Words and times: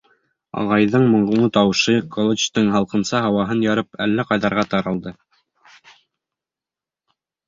Ағайҙың 0.59 1.03
моңло 1.15 1.49
тауышы, 1.57 1.93
Колочтың 2.15 2.71
һалҡынса 2.75 3.21
һауаһын 3.25 3.61
ярып, 3.65 3.99
әллә 4.07 4.25
ҡайҙарға 4.31 4.65
таралды. 4.71 5.13